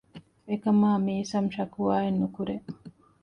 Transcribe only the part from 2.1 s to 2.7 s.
ނުކުރޭ